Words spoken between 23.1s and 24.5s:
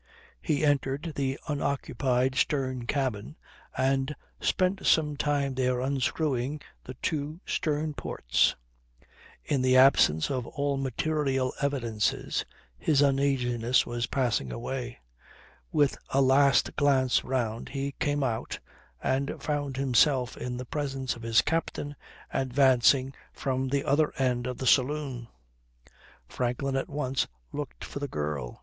from the other end